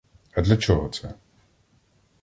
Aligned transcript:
А 0.33 0.41
для 0.41 0.57
чого 0.57 0.89
це? 0.89 1.13